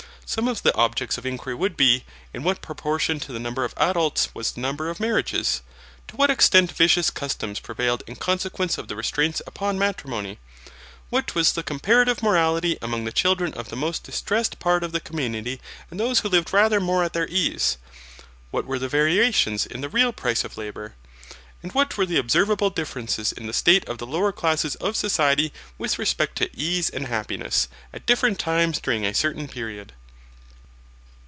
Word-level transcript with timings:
Some 0.25 0.47
of 0.47 0.63
the 0.63 0.73
objects 0.75 1.17
of 1.17 1.25
inquiry 1.25 1.55
would 1.55 1.75
be, 1.75 2.05
in 2.33 2.41
what 2.43 2.61
proportion 2.61 3.19
to 3.19 3.33
the 3.33 3.37
number 3.39 3.65
of 3.65 3.73
adults 3.75 4.33
was 4.33 4.53
the 4.53 4.61
number 4.61 4.89
of 4.89 4.97
marriages, 4.97 5.61
to 6.07 6.15
what 6.15 6.29
extent 6.29 6.71
vicious 6.71 7.09
customs 7.09 7.59
prevailed 7.59 8.01
in 8.07 8.15
consequence 8.15 8.77
of 8.77 8.87
the 8.87 8.95
restraints 8.95 9.41
upon 9.45 9.77
matrimony, 9.77 10.39
what 11.09 11.35
was 11.35 11.51
the 11.51 11.63
comparative 11.63 12.23
mortality 12.23 12.77
among 12.81 13.03
the 13.03 13.11
children 13.11 13.53
of 13.55 13.67
the 13.67 13.75
most 13.75 14.03
distressed 14.03 14.57
part 14.57 14.85
of 14.85 14.93
the 14.93 15.01
community 15.01 15.59
and 15.89 15.99
those 15.99 16.21
who 16.21 16.29
lived 16.29 16.53
rather 16.53 16.79
more 16.79 17.03
at 17.03 17.11
their 17.11 17.27
ease, 17.27 17.77
what 18.51 18.63
were 18.65 18.79
the 18.79 18.87
variations 18.87 19.65
in 19.65 19.81
the 19.81 19.89
real 19.89 20.13
price 20.13 20.45
of 20.45 20.55
labour, 20.57 20.95
and 21.61 21.73
what 21.73 21.97
were 21.97 22.05
the 22.05 22.15
observable 22.17 22.69
differences 22.69 23.33
in 23.33 23.47
the 23.47 23.51
state 23.53 23.83
of 23.89 23.97
the 23.97 24.07
lower 24.07 24.31
classes 24.31 24.75
of 24.75 24.95
society 24.95 25.51
with 25.77 25.99
respect 25.99 26.37
to 26.37 26.57
ease 26.57 26.89
and 26.89 27.07
happiness, 27.07 27.67
at 27.91 28.05
different 28.05 28.39
times 28.39 28.79
during 28.79 29.05
a 29.05 29.13
certain 29.13 29.49
period. 29.49 29.91